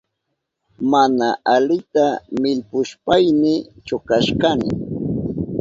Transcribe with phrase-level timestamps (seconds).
[0.91, 2.05] Mana alita
[2.41, 3.53] millpushpayni
[3.85, 4.69] chukashkani.